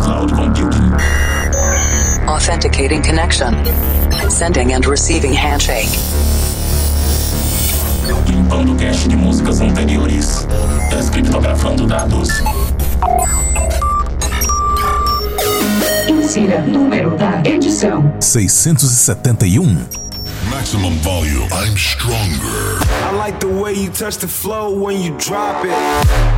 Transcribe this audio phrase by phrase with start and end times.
[0.00, 0.92] cloud computing.
[2.28, 3.54] Authenticating connection.
[4.30, 5.88] Sending and receiving handshake.
[8.26, 10.46] Limpando cache de músicas anteriores.
[10.90, 12.28] Descriptografando dados.
[16.08, 19.62] Insira número da edição: 671.
[19.62, 19.76] Um.
[20.50, 21.48] Maximum volume.
[21.52, 22.78] I'm stronger.
[23.06, 26.37] I like the way you touch the flow when you drop it.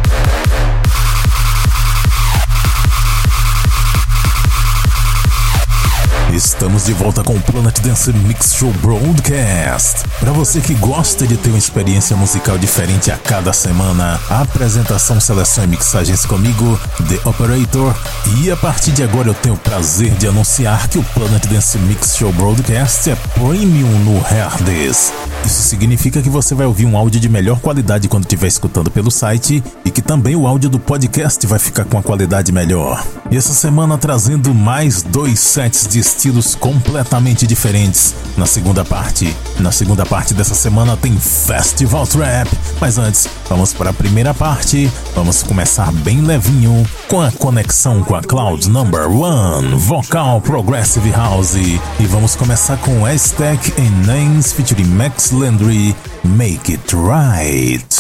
[6.43, 10.09] Estamos de volta com o Planet Dance Mix Show Broadcast.
[10.19, 15.21] Para você que gosta de ter uma experiência musical diferente a cada semana, a apresentação,
[15.21, 16.81] seleção e mixagens comigo,
[17.11, 17.95] The Operator.
[18.39, 21.77] E a partir de agora eu tenho o prazer de anunciar que o Planet Dance
[21.77, 25.13] Mix Show Broadcast é premium no Herdis.
[25.45, 29.11] Isso significa que você vai ouvir um áudio de melhor qualidade quando estiver escutando pelo
[29.11, 33.05] site e que também o áudio do podcast vai ficar com a qualidade melhor.
[33.31, 38.15] E essa semana trazendo mais dois sets de estilos completamente diferentes.
[38.37, 42.49] Na segunda parte, na segunda parte dessa semana tem Festival Trap.
[42.81, 44.91] Mas antes, vamos para a primeira parte.
[45.15, 51.57] Vamos começar bem levinho com a conexão com a Cloud Number One, Vocal Progressive House.
[51.57, 58.00] E vamos começar com Aztec and Names featuring Max Landry, Make It Right.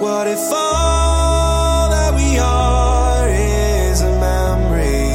[0.00, 5.10] What if all that we are is a memory?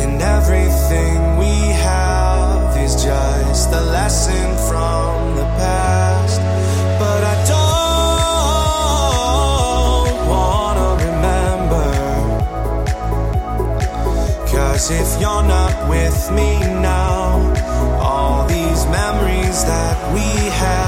[0.00, 6.40] And everything we have is just a lesson from the past.
[7.00, 7.36] But I
[10.06, 11.90] don't wanna remember.
[14.52, 17.42] Cause if you're not with me now,
[18.00, 20.28] all these memories that we
[20.62, 20.87] have,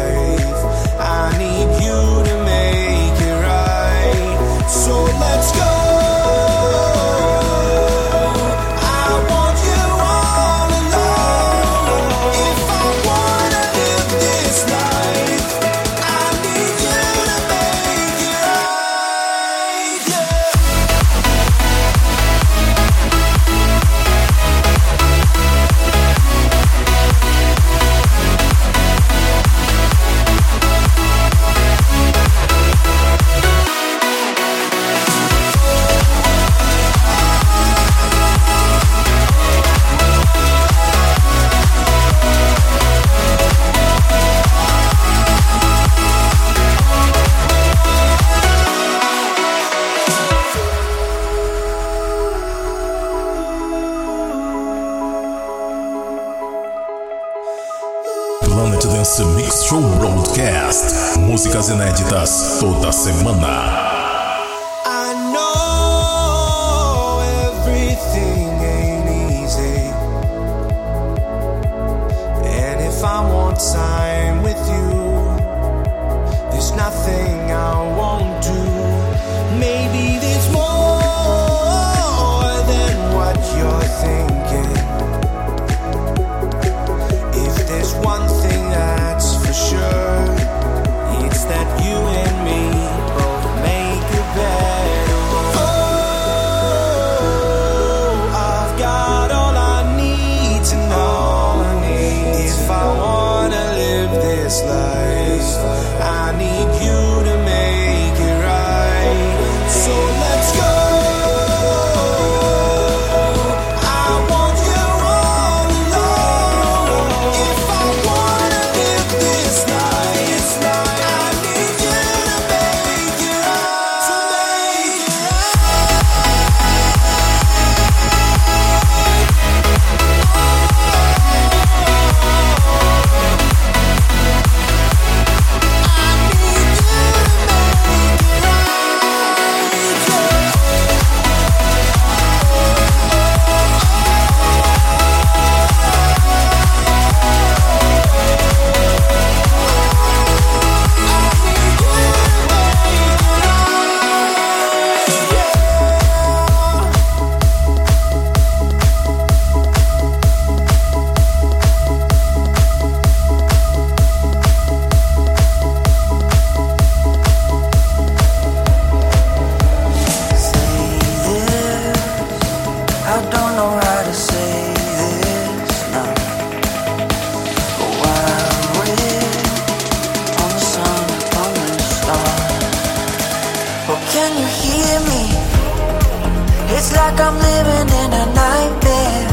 [187.11, 189.27] like I'm living in a nightmare.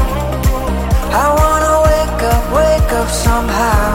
[1.23, 3.89] I wanna wake up, wake up somehow.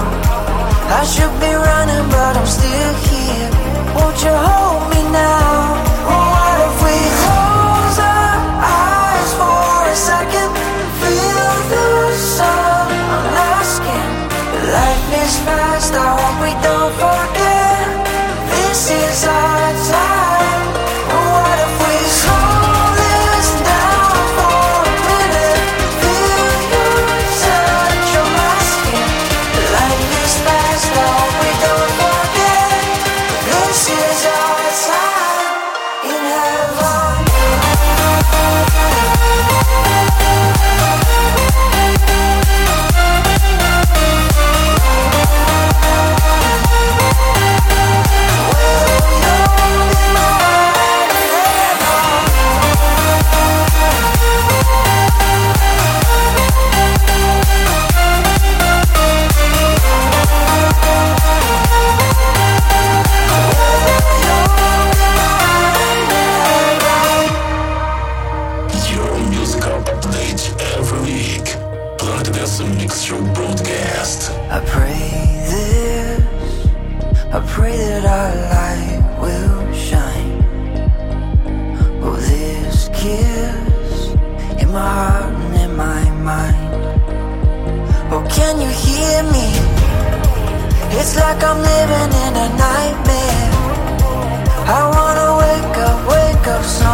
[0.98, 3.50] I should be running, but I'm still here.
[3.96, 4.83] Won't you hold?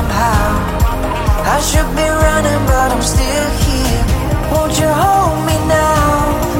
[0.00, 0.48] somehow.
[1.56, 4.04] I should be running, but I'm still here.
[4.52, 6.04] Won't you hold me now?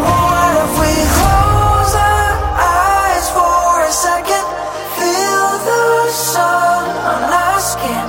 [0.09, 2.31] What if we close our
[2.85, 4.47] eyes for a second?
[4.99, 5.85] Feel the
[6.33, 8.07] sun on our skin.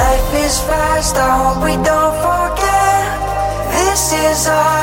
[0.00, 3.06] Life is fast, I hope we don't forget.
[3.76, 4.75] This is our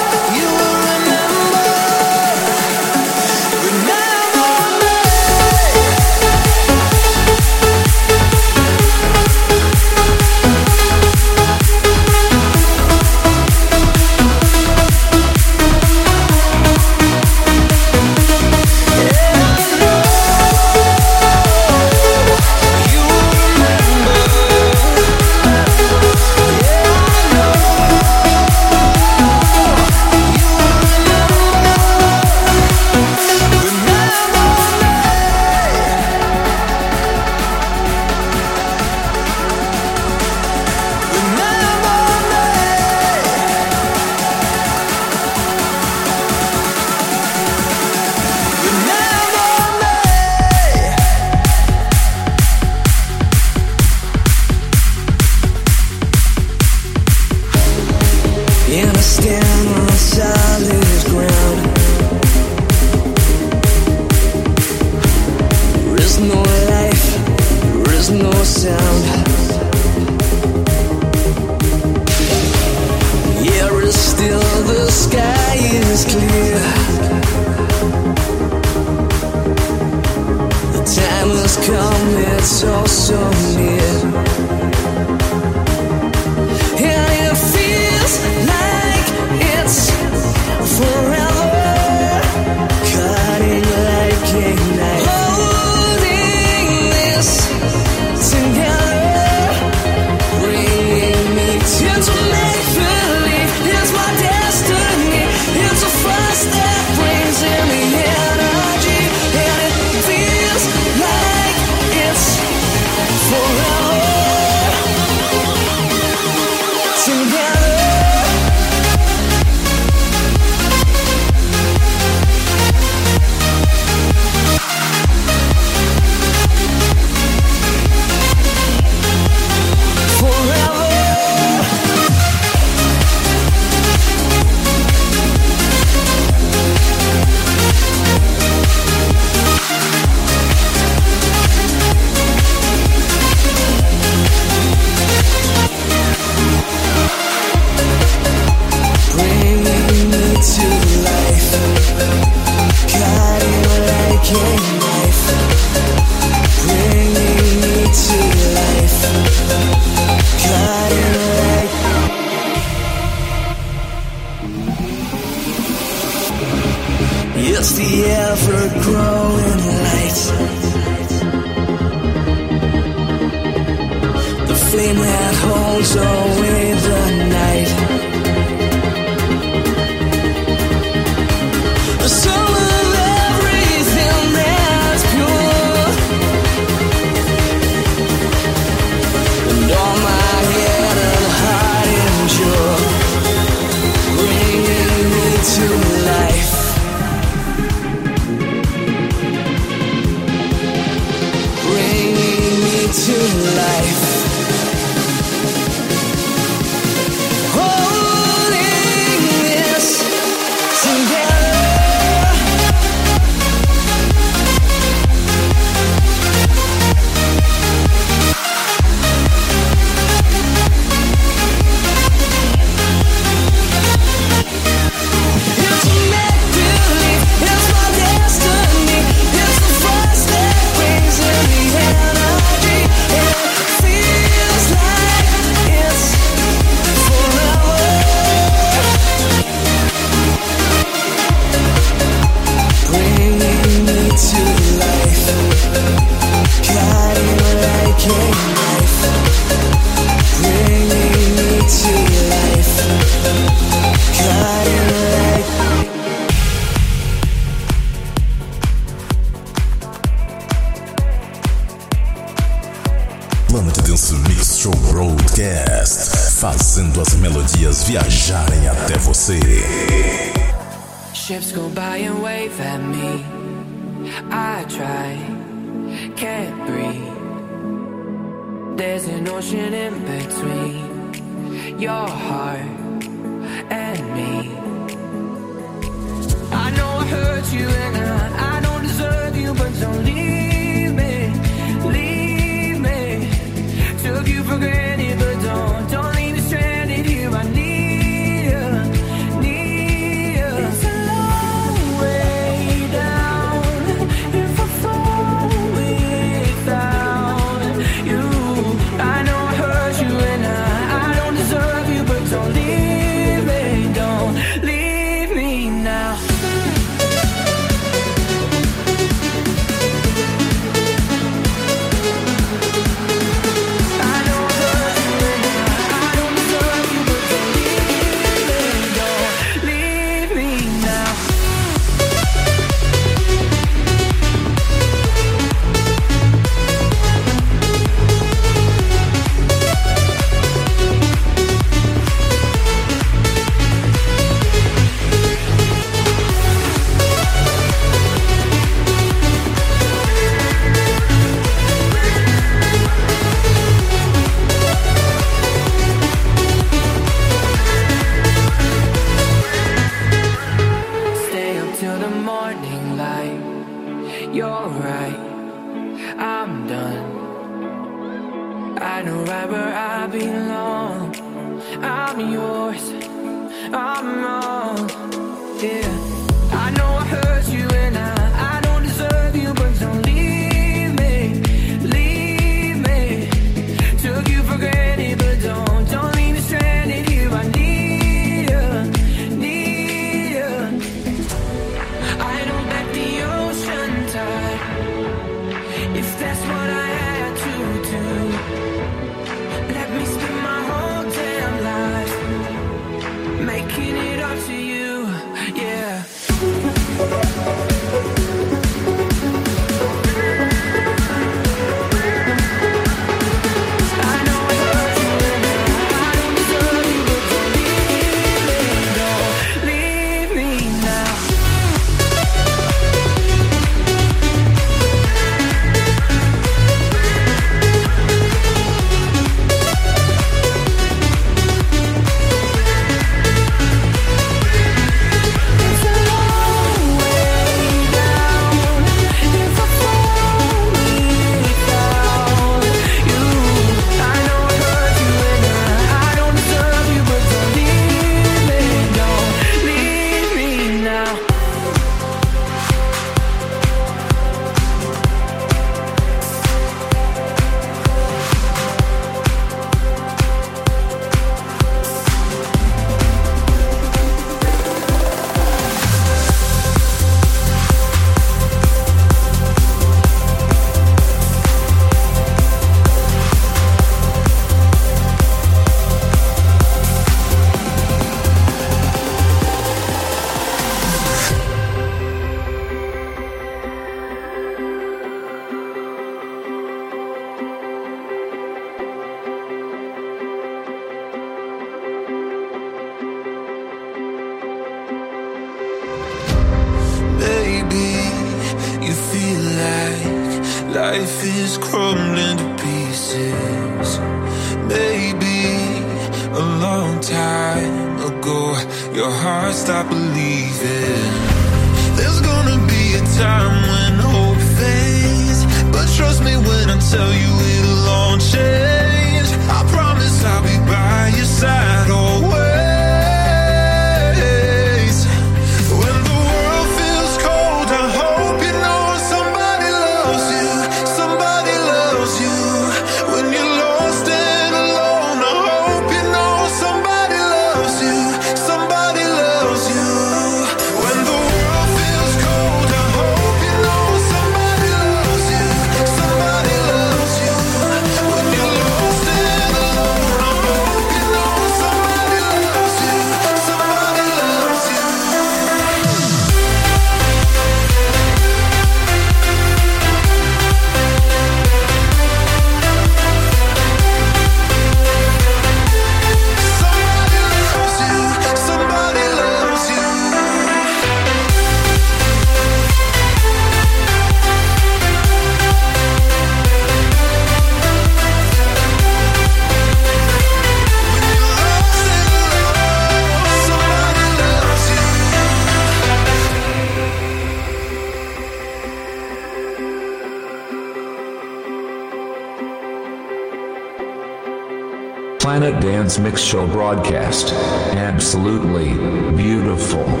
[595.99, 597.33] Mix Show broadcast.
[597.73, 598.73] Absolutely
[599.15, 600.00] beautiful.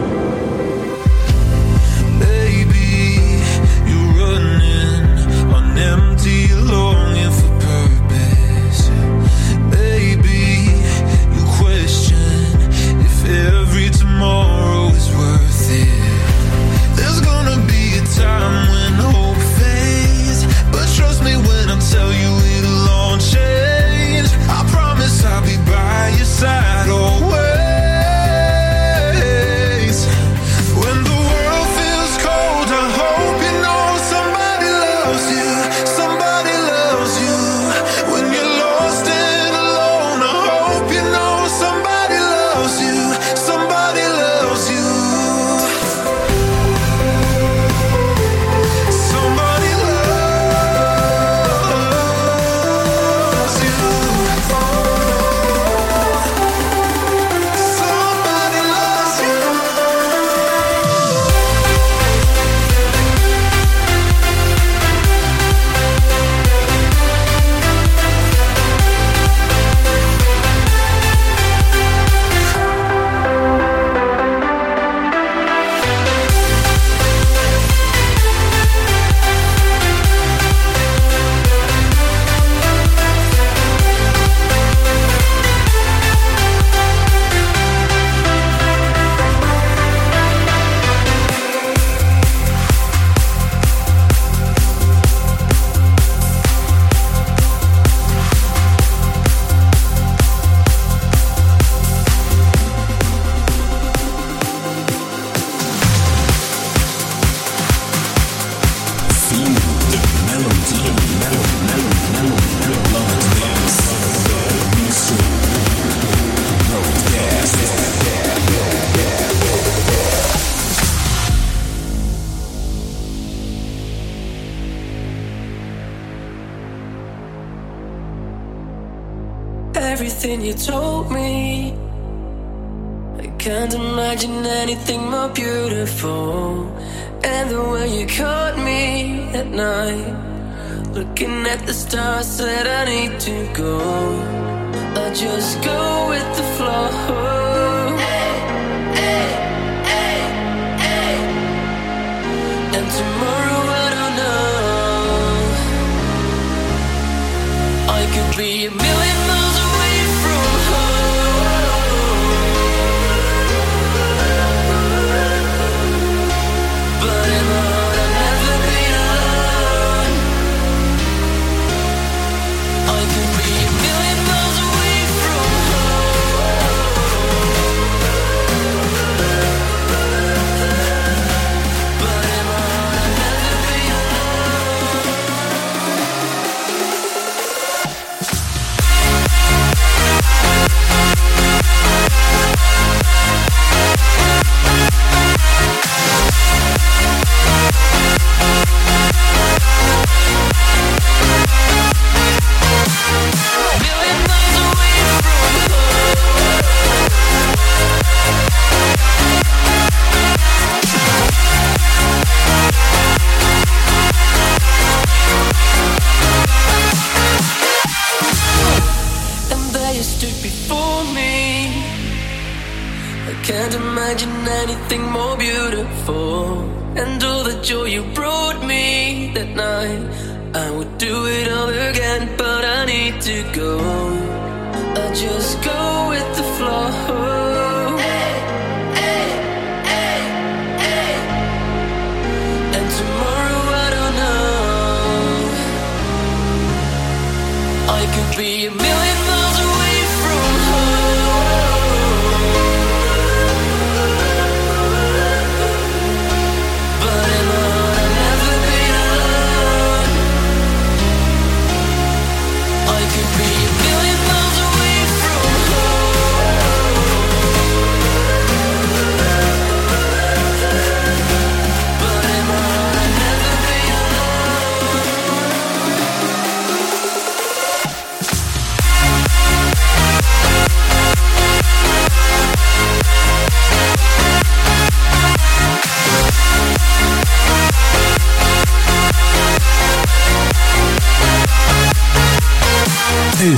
[158.41, 159.30] Be a million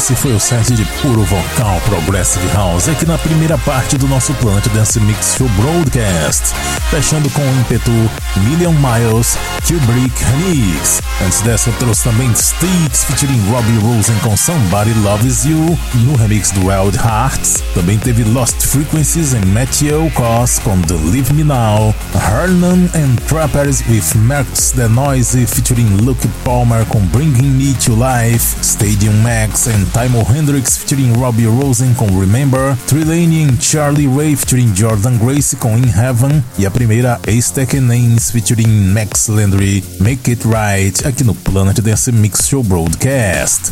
[0.04, 4.34] Esse foi o set de puro vocal Progressive House aqui na primeira parte do nosso
[4.36, 6.54] Planet Dance Mix Show Broadcast,
[6.89, 7.91] fechando com o ímpeto
[8.38, 11.02] Million Miles Kubrick Remix.
[11.26, 16.52] Antes dessa eu trouxe também Sticks featuring Robbie Rosen com Somebody Loves You no remix
[16.52, 17.63] do Wild Hearts.
[17.74, 23.84] Também teve Lost Frequencies em Matthew Cos com The Leave Me Now, Hernan and Trappers
[23.88, 29.86] with Max The Noise featuring Luke Palmer com Bringing Me to Life, Stadium Max and
[29.93, 35.76] Timo Hendrix featuring Robbie Rosen com Remember, Trilane and Charlie Ray featuring Jordan Grace com
[35.76, 41.34] In Heaven e a primeira Aztec Names featuring Max Landry, Make It Right aqui no
[41.34, 43.72] Planet Dance Mix Show Broadcast.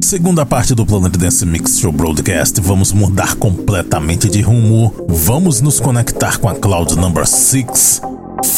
[0.00, 4.94] Segunda parte do Planet Dance Mix Show Broadcast, vamos mudar completamente de rumo.
[5.08, 8.02] Vamos nos conectar com a Cloud Number 6,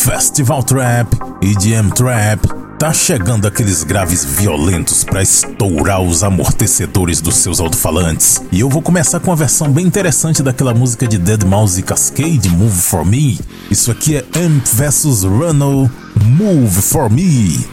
[0.05, 2.47] Festival Trap, EDM Trap.
[2.79, 8.43] Tá chegando aqueles graves violentos para estourar os amortecedores dos seus alto-falantes.
[8.53, 12.51] E eu vou começar com uma versão bem interessante daquela música de Dead Mouse Cascade,
[12.51, 13.40] Move For Me.
[13.71, 15.90] Isso aqui é Amp vs Runo,
[16.23, 17.67] Move For Me.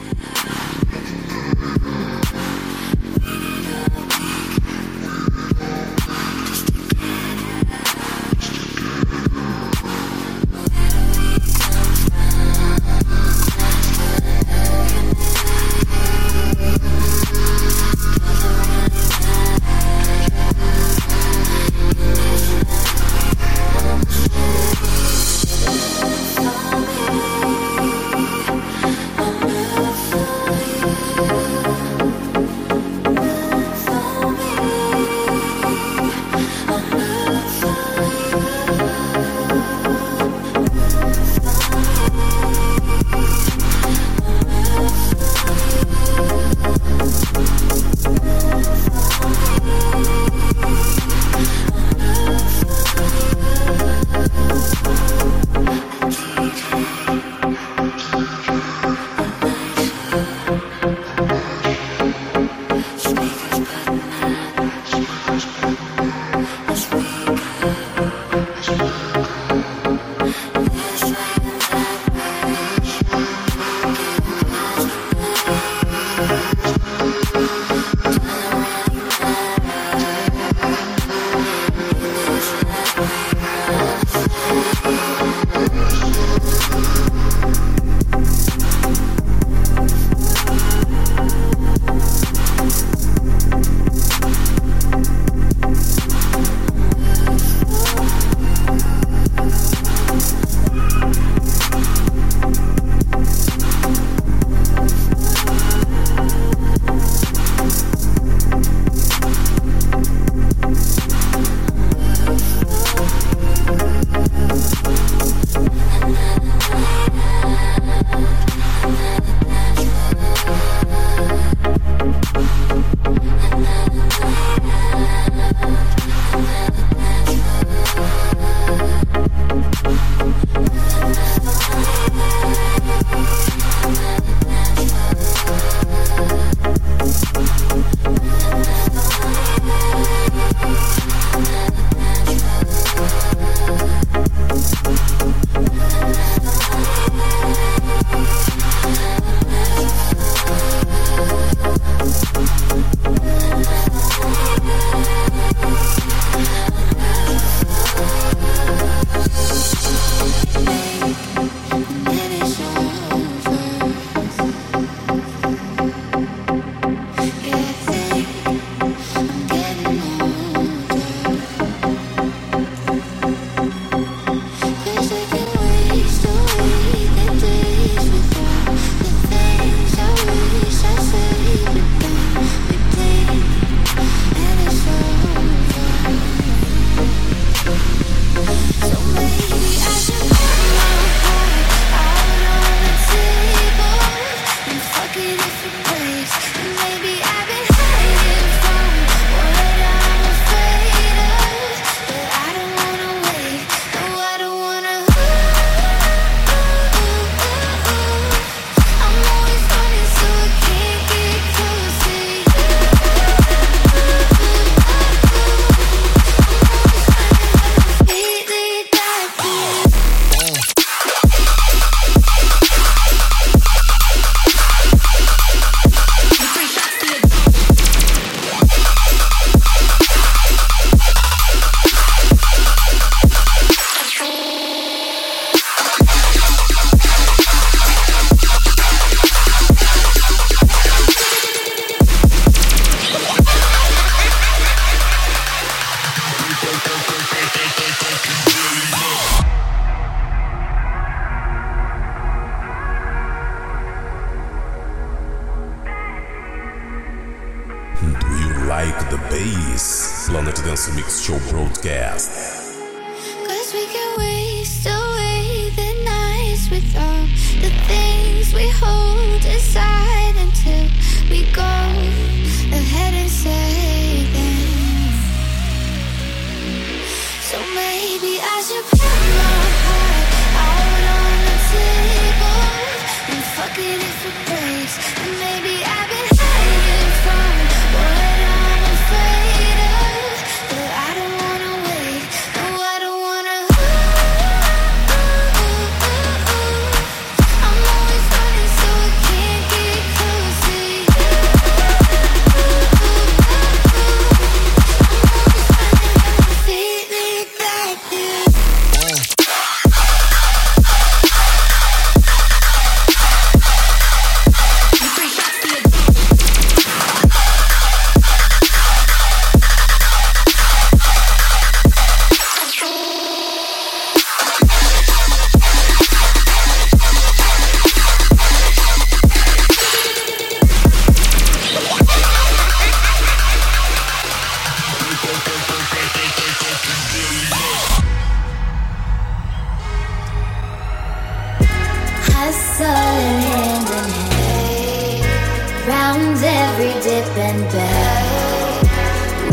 [347.04, 348.84] dipping back.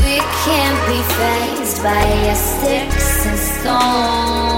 [0.04, 4.57] We can't be phased by your sticks and stones.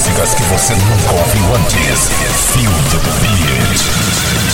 [0.00, 2.08] Músicas que você nunca ouviu antes.
[2.54, 4.49] Feel the beat.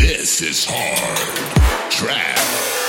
[0.00, 1.90] This is hard.
[1.90, 2.83] Trap.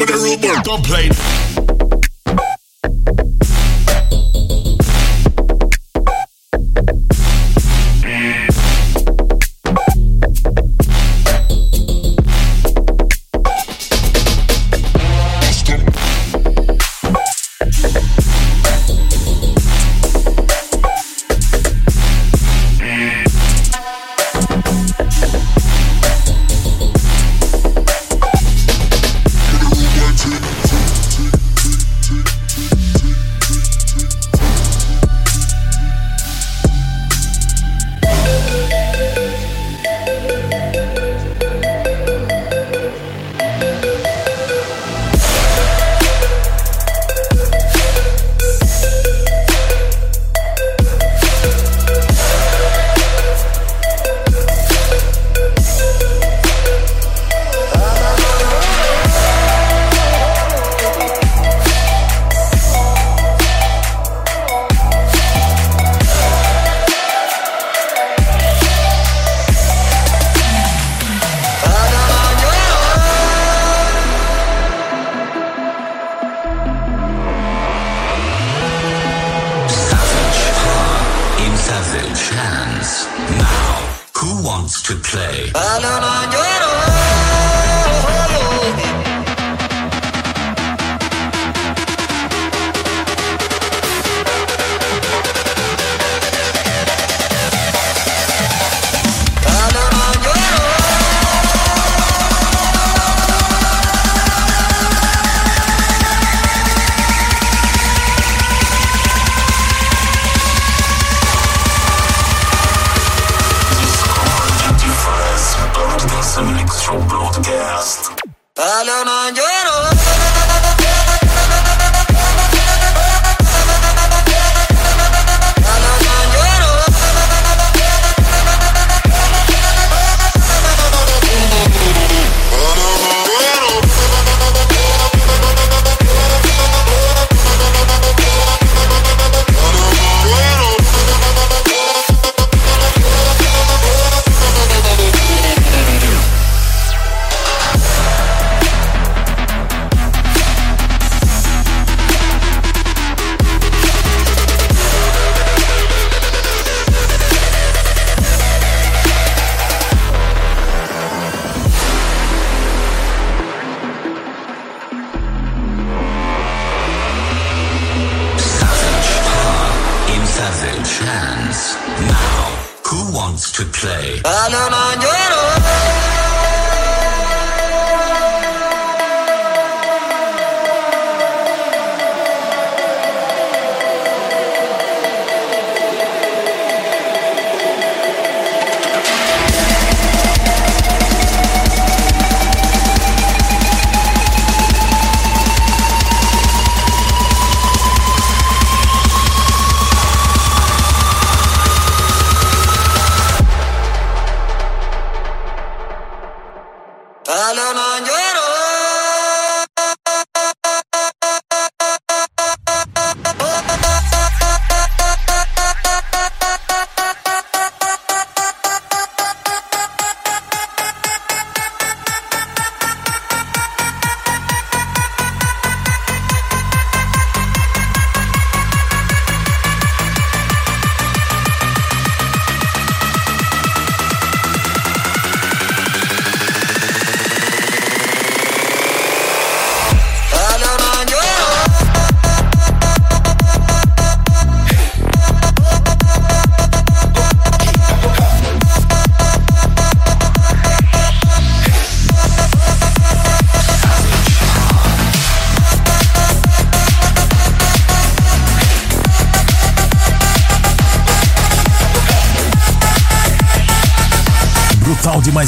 [0.00, 1.69] With the room waiting.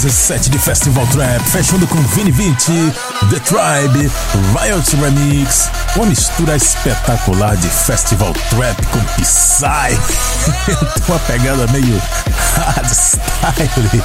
[0.03, 2.67] 17 de Festival Trap, fechando com Vini 20,
[3.31, 4.11] The Tribe,
[4.59, 9.97] Riot Remix, uma mistura espetacular de Festival Trap com Psy.
[10.67, 12.03] Tem uma pegada meio
[12.57, 14.03] hardstyle.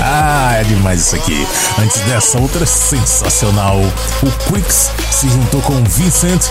[0.00, 1.46] ah, é demais isso aqui.
[1.78, 3.78] Antes dessa, outra sensacional.
[4.22, 6.46] O Quicks se juntou com Vincent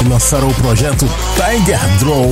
[0.00, 2.30] e lançaram o projeto Tiger Draw.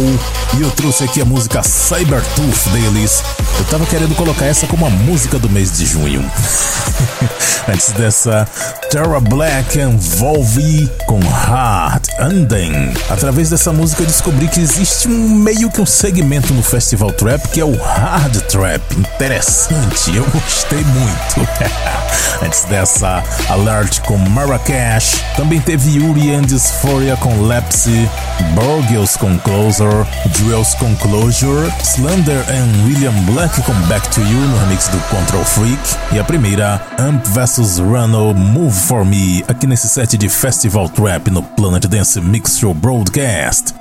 [0.58, 3.22] E eu trouxe aqui a música Cybertooth deles.
[3.70, 6.20] Tava querendo colocar essa como a música do mês de junho.
[7.68, 8.48] Antes dessa,
[8.90, 12.94] Terra Black envolve com Hard Ending.
[13.10, 17.48] Através dessa música eu descobri que existe um meio que um segmento no Festival Trap
[17.48, 18.82] que é o Hard Trap.
[18.96, 21.48] Interessante, eu gostei muito.
[22.42, 25.22] Antes dessa, Alert com Marrakesh.
[25.36, 28.08] Também teve Yuri and Dysphoria com Lepsy,
[28.54, 34.58] Borgios com Closer, Jewels com Closure, Slender and William Black com Back to You no
[34.60, 35.96] remix do Control Freak.
[36.12, 41.28] E a primeira, Amp vs Runo Move For Me, aqui nesse set de Festival Trap
[41.32, 43.74] no Planet Dance Mix Show Broadcast.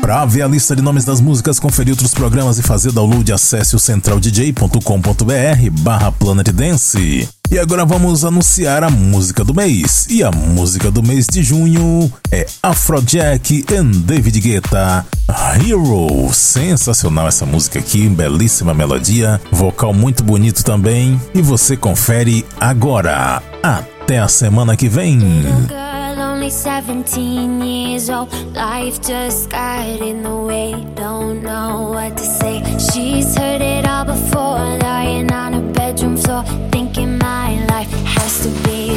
[0.00, 3.74] Para ver a lista de nomes das músicas, conferir outros programas e fazer download, acesse
[3.74, 7.28] o centraldj.com.br barra Planet Dance.
[7.50, 10.06] E agora vamos anunciar a música do mês.
[10.08, 15.04] E a música do mês de junho é Afrojack e David Guetta.
[15.28, 16.32] Hero.
[16.32, 21.20] Sensacional essa música aqui, belíssima melodia, vocal muito bonito também.
[21.34, 23.42] E você confere agora.
[23.60, 25.20] Até a semana que vem.
[25.68, 28.32] girl, only 17 years old.
[28.54, 32.62] Life just got in the way, don't know what to say.
[32.78, 38.90] She's heard it all before, lying on bedroom floor, thinking my life has to be